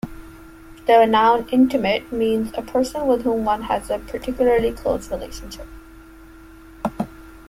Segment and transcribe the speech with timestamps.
[0.87, 5.67] The noun "intimate" means a person with whom one has a particularly close relationship.